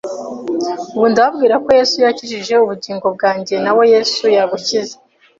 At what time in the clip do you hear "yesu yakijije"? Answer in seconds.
1.79-2.53